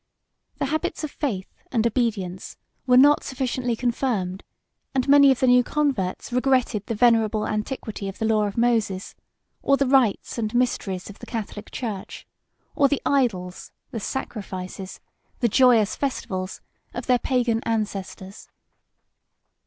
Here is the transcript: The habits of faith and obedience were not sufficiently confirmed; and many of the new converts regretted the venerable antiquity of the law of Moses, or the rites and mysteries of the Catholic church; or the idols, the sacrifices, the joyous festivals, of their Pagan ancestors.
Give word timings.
The 0.57 0.65
habits 0.65 1.03
of 1.03 1.11
faith 1.11 1.53
and 1.71 1.85
obedience 1.85 2.57
were 2.87 2.97
not 2.97 3.23
sufficiently 3.23 3.75
confirmed; 3.75 4.43
and 4.95 5.07
many 5.07 5.31
of 5.31 5.39
the 5.39 5.45
new 5.45 5.63
converts 5.63 6.33
regretted 6.33 6.87
the 6.87 6.95
venerable 6.95 7.45
antiquity 7.47 8.09
of 8.09 8.17
the 8.17 8.25
law 8.25 8.47
of 8.47 8.57
Moses, 8.57 9.13
or 9.61 9.77
the 9.77 9.85
rites 9.85 10.39
and 10.39 10.55
mysteries 10.55 11.07
of 11.11 11.19
the 11.19 11.27
Catholic 11.27 11.69
church; 11.69 12.25
or 12.75 12.87
the 12.87 13.03
idols, 13.05 13.71
the 13.91 13.99
sacrifices, 13.99 14.99
the 15.39 15.47
joyous 15.47 15.95
festivals, 15.95 16.61
of 16.95 17.05
their 17.05 17.19
Pagan 17.19 17.61
ancestors. 17.63 18.49